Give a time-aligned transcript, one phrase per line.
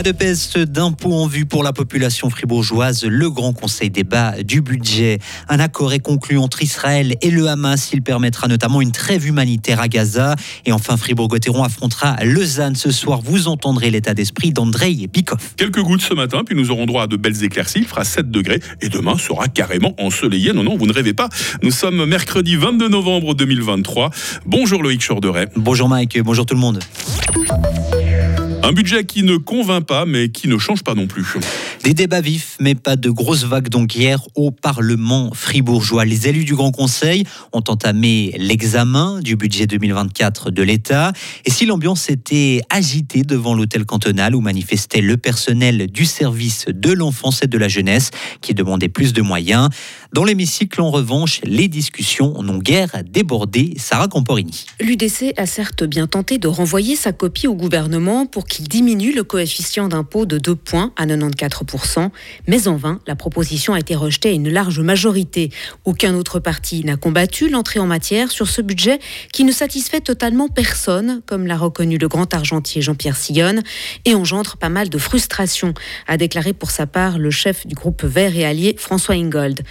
[0.00, 3.04] Pas de baisse d'impôts en vue pour la population fribourgeoise.
[3.04, 5.18] Le Grand Conseil débat du budget.
[5.46, 7.90] Un accord est conclu entre Israël et le Hamas.
[7.92, 10.36] Il permettra notamment une trêve humanitaire à Gaza.
[10.64, 13.20] Et enfin, Fribourg-Gotteron affrontera Lausanne ce soir.
[13.22, 15.52] Vous entendrez l'état d'esprit d'Andrei Bikov.
[15.58, 17.80] Quelques gouttes ce matin, puis nous aurons droit à de belles éclaircies.
[17.80, 20.54] Il fera 7 degrés et demain sera carrément ensoleillé.
[20.54, 21.28] Non, non, vous ne rêvez pas.
[21.62, 24.08] Nous sommes mercredi 22 novembre 2023.
[24.46, 25.48] Bonjour Loïc Chorderet.
[25.56, 26.80] Bonjour Mike, bonjour tout le monde.
[28.62, 31.26] Un budget qui ne convainc pas, mais qui ne change pas non plus.
[31.82, 36.04] Des débats vifs, mais pas de grosses vagues donc hier au Parlement fribourgeois.
[36.04, 41.14] Les élus du Grand Conseil ont entamé l'examen du budget 2024 de l'État.
[41.46, 46.92] Et si l'ambiance était agitée devant l'hôtel cantonal où manifestait le personnel du service de
[46.92, 48.10] l'enfance et de la jeunesse
[48.42, 49.70] qui demandait plus de moyens,
[50.12, 53.74] dans l'hémicycle, en revanche, les discussions n'ont guère débordé.
[53.78, 54.66] Sarah Camporini.
[54.80, 59.24] L'UDC a certes bien tenté de renvoyer sa copie au gouvernement pour qu'il diminue le
[59.24, 61.69] coefficient d'impôt de 2 points à 94%,
[62.46, 65.50] mais en vain, la proposition a été rejetée à une large majorité.
[65.84, 68.98] Aucun autre parti n'a combattu l'entrée en matière sur ce budget
[69.32, 73.62] qui ne satisfait totalement personne, comme l'a reconnu le grand argentier Jean-Pierre Sillonne,
[74.04, 75.74] et engendre pas mal de frustration,
[76.06, 79.62] a déclaré pour sa part le chef du groupe Vert et Allié François Ingold.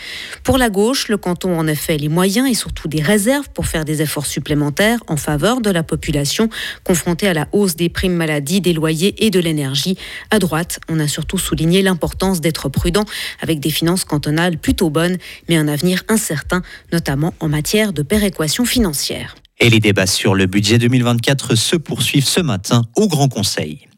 [0.44, 3.68] Pour la gauche, le canton a en effet les moyens et surtout des réserves pour
[3.68, 6.50] faire des efforts supplémentaires en faveur de la population
[6.84, 9.98] confrontée à la hausse des primes maladie, des loyers et de l'énergie.
[10.32, 13.06] À droite, on a surtout souligné l'importance d'être prudent
[13.42, 16.62] avec des finances cantonales plutôt bonnes, mais un avenir incertain,
[16.94, 19.36] notamment en matière de péréquation financière.
[19.60, 23.89] Et les débats sur le budget 2024 se poursuivent ce matin au Grand Conseil.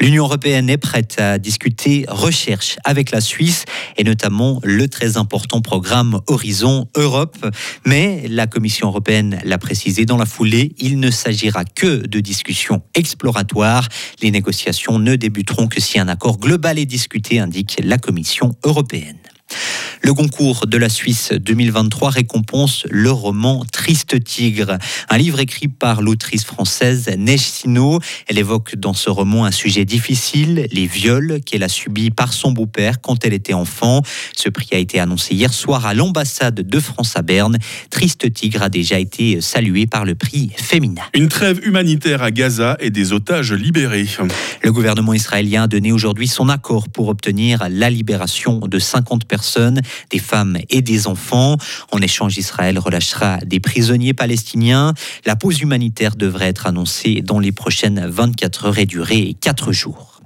[0.00, 3.64] L'Union européenne est prête à discuter recherche avec la Suisse
[3.96, 7.36] et notamment le très important programme Horizon Europe.
[7.84, 12.82] Mais la Commission européenne l'a précisé dans la foulée, il ne s'agira que de discussions
[12.94, 13.88] exploratoires.
[14.22, 19.18] Les négociations ne débuteront que si un accord global est discuté, indique la Commission européenne.
[20.02, 24.78] Le concours de la Suisse 2023 récompense le roman Triste Tigre,
[25.08, 28.00] un livre écrit par l'autrice française Neige Sino.
[28.26, 32.52] Elle évoque dans ce roman un sujet difficile, les viols qu'elle a subis par son
[32.52, 34.02] beau-père quand elle était enfant.
[34.36, 37.58] Ce prix a été annoncé hier soir à l'ambassade de France à Berne.
[37.90, 41.02] Triste Tigre a déjà été salué par le prix Femina.
[41.14, 44.06] Une trêve humanitaire à Gaza et des otages libérés.
[44.62, 49.37] Le gouvernement israélien a donné aujourd'hui son accord pour obtenir la libération de 50 personnes
[50.10, 51.56] des femmes et des enfants.
[51.92, 54.94] En échange, Israël relâchera des prisonniers palestiniens.
[55.24, 60.17] La pause humanitaire devrait être annoncée dans les prochaines 24 heures et durer 4 jours.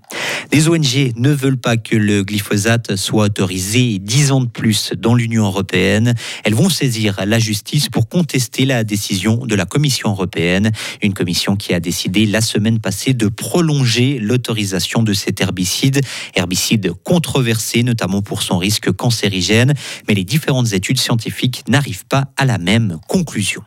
[0.52, 5.14] Les ONG ne veulent pas que le glyphosate soit autorisé 10 ans de plus dans
[5.14, 6.14] l'Union européenne.
[6.44, 11.56] Elles vont saisir la justice pour contester la décision de la Commission européenne, une commission
[11.56, 16.00] qui a décidé la semaine passée de prolonger l'autorisation de cet herbicide,
[16.34, 19.74] herbicide controversé notamment pour son risque cancérigène,
[20.06, 23.62] mais les différentes études scientifiques n'arrivent pas à la même conclusion.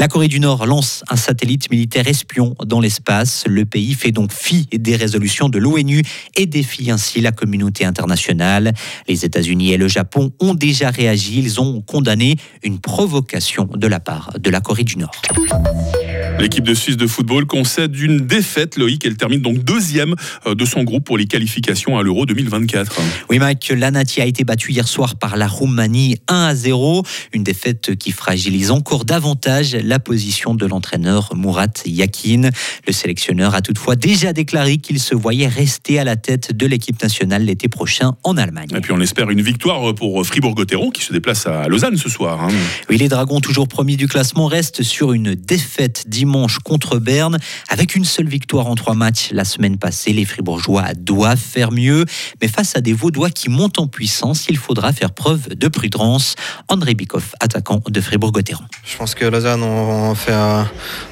[0.00, 3.44] La Corée du Nord lance un satellite militaire espion dans l'espace.
[3.48, 6.02] Le pays fait donc fi des résolutions de l'ONU
[6.36, 8.74] et défie ainsi la communauté internationale.
[9.08, 11.40] Les États-Unis et le Japon ont déjà réagi.
[11.40, 15.10] Ils ont condamné une provocation de la part de la Corée du Nord.
[16.40, 19.04] L'équipe de Suisse de football concède une défaite, Loïc.
[19.04, 20.14] Elle termine donc deuxième
[20.46, 23.00] euh, de son groupe pour les qualifications à l'Euro 2024.
[23.28, 27.02] Oui, Mike, l'Anati a été battue hier soir par la Roumanie 1 à 0.
[27.32, 32.50] Une défaite qui fragilise encore davantage la position de l'entraîneur Murat Yakin.
[32.86, 37.02] Le sélectionneur a toutefois déjà déclaré qu'il se voyait rester à la tête de l'équipe
[37.02, 38.68] nationale l'été prochain en Allemagne.
[38.76, 42.44] Et puis on espère une victoire pour Fribourg-Gotteron qui se déplace à Lausanne ce soir.
[42.44, 42.48] Hein.
[42.88, 47.38] Oui, les Dragons, toujours premiers du classement, restent sur une défaite dimanche dimanche contre Berne.
[47.70, 52.04] Avec une seule victoire en trois matchs la semaine passée, les Fribourgeois doivent faire mieux.
[52.42, 56.34] Mais face à des Vaudois qui montent en puissance, il faudra faire preuve de prudence.
[56.68, 58.64] André Bikoff, attaquant de Fribourg-Gotteron.
[58.84, 60.66] Je pense que Lausanne ont fait un,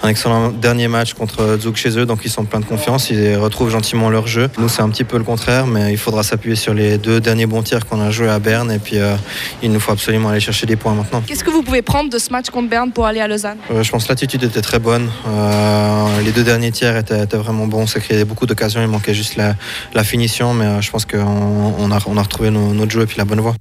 [0.06, 3.70] excellent dernier match contre Zug chez eux, donc ils sont pleins de confiance, ils retrouvent
[3.70, 4.50] gentiment leur jeu.
[4.58, 7.46] Nous, c'est un petit peu le contraire, mais il faudra s'appuyer sur les deux derniers
[7.46, 9.16] bons tirs qu'on a joués à Berne, et puis euh,
[9.62, 11.22] il nous faut absolument aller chercher des points maintenant.
[11.26, 13.58] Qu'est-ce que vous pouvez prendre de ce match contre Berne pour aller à Lausanne?
[13.70, 15.05] Euh, Je pense que l'attitude était très bonne.
[15.26, 17.86] Euh, les deux derniers tiers étaient, vraiment bons.
[17.86, 18.80] Ça créait beaucoup d'occasions.
[18.82, 20.54] Il manquait juste la, finition.
[20.54, 23.40] Mais euh, je pense qu'on a, on a retrouvé notre jeu et puis la bonne
[23.40, 23.54] voie.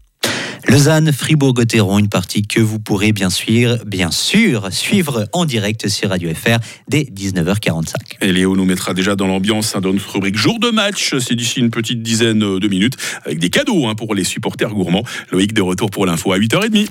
[0.67, 6.09] Lausanne, Fribourg-Gotteron, une partie que vous pourrez bien sûr, bien sûr suivre en direct sur
[6.09, 6.57] Radio FR
[6.89, 7.93] dès 19h45.
[8.21, 11.15] Et Léo nous mettra déjà dans l'ambiance hein, dans notre rubrique jour de match.
[11.19, 15.03] C'est d'ici une petite dizaine de minutes avec des cadeaux hein, pour les supporters gourmands.
[15.31, 16.87] Loïc de retour pour l'info à 8h30.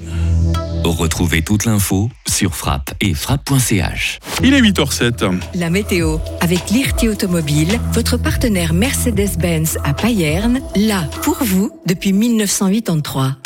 [0.84, 4.19] Retrouvez toute l'info sur frappe et frappe.ch.
[4.42, 5.40] Il est 8h07.
[5.54, 13.36] La météo avec l'IRT Automobile, votre partenaire Mercedes-Benz à Payerne, là pour vous depuis 1983.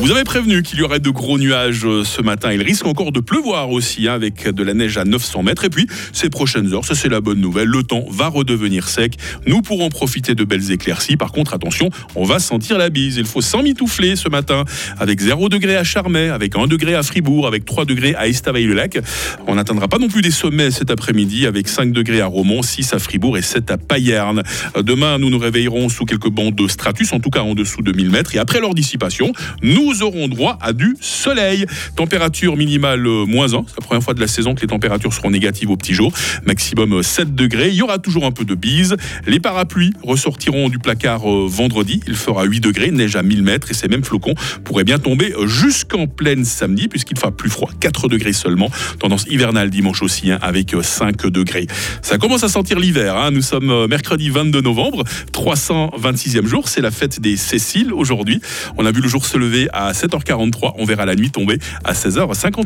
[0.00, 2.52] Vous avait prévenu qu'il y aurait de gros nuages euh, ce matin.
[2.52, 5.64] Il risque encore de pleuvoir aussi, hein, avec de la neige à 900 mètres.
[5.64, 9.14] Et puis, ces prochaines heures, ça c'est la bonne nouvelle, le temps va redevenir sec.
[9.46, 11.16] Nous pourrons profiter de belles éclaircies.
[11.16, 13.18] Par contre, attention, on va sentir la bise.
[13.18, 14.64] Il faut s'emmitoufler ce matin,
[14.98, 18.98] avec 0 degré à Charmey, avec 1 degré à Fribourg, avec 3 degrés à Estavayer-le-Lac.
[19.46, 22.94] On n'atteindra pas non plus des sommets cet après-midi, avec 5 degrés à Romont, 6
[22.94, 24.42] à Fribourg et 7 à Payerne.
[24.76, 27.92] Demain, nous nous réveillerons sous quelques bandes de stratus, en tout cas en dessous de
[27.92, 28.34] 1000 mètres.
[28.34, 29.32] Et après leur dissipation,
[29.62, 31.66] nous nous aurons droit à du soleil.
[31.94, 33.64] Température minimale euh, moins 1.
[33.68, 36.12] C'est la première fois de la saison que les températures seront négatives au petit jour.
[36.46, 37.68] Maximum 7 euh, degrés.
[37.68, 38.96] Il y aura toujours un peu de bise.
[39.26, 42.00] Les parapluies ressortiront du placard euh, vendredi.
[42.06, 44.34] Il fera 8 degrés, neige à 1000 mètres et ces mêmes flocons
[44.64, 48.70] pourraient bien tomber jusqu'en pleine samedi puisqu'il fera plus froid, 4 degrés seulement.
[48.98, 51.66] Tendance hivernale dimanche aussi hein, avec 5 degrés.
[52.00, 53.16] Ça commence à sentir l'hiver.
[53.16, 53.30] Hein.
[53.32, 56.68] Nous sommes mercredi 22 novembre, 326e jour.
[56.68, 58.40] C'est la fête des Céciles aujourd'hui.
[58.78, 60.74] On a vu le jour se lever à 7h43.
[60.78, 62.62] On verra la nuit tomber à 16h50.